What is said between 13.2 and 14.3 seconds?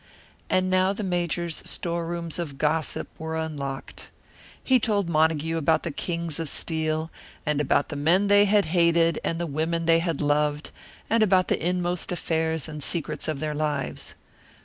of their lives.